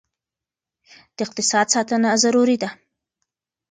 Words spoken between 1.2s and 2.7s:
اقتصاد ساتنه ضروري ده.